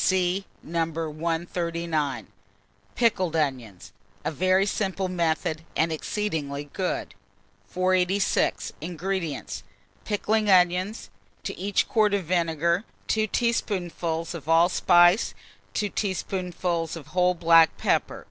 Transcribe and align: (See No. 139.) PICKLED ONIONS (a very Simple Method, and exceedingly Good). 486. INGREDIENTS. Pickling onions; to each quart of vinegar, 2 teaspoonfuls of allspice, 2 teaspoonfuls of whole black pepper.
(See 0.00 0.44
No. 0.62 0.84
139.) 0.84 2.28
PICKLED 2.94 3.34
ONIONS 3.34 3.92
(a 4.24 4.30
very 4.30 4.64
Simple 4.64 5.08
Method, 5.08 5.64
and 5.74 5.90
exceedingly 5.92 6.66
Good). 6.72 7.16
486. 7.66 8.74
INGREDIENTS. 8.80 9.64
Pickling 10.04 10.48
onions; 10.48 11.10
to 11.42 11.58
each 11.58 11.88
quart 11.88 12.14
of 12.14 12.26
vinegar, 12.26 12.84
2 13.08 13.26
teaspoonfuls 13.26 14.34
of 14.34 14.48
allspice, 14.48 15.34
2 15.74 15.88
teaspoonfuls 15.88 16.94
of 16.94 17.08
whole 17.08 17.34
black 17.34 17.76
pepper. 17.76 18.28